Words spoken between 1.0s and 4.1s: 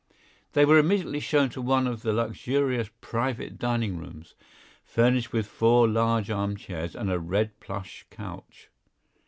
shown to one of the luxurious private dining